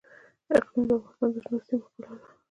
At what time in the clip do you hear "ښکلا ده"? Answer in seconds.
1.91-2.25